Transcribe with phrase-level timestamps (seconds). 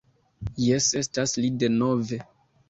[0.69, 2.21] Jes, estas li denove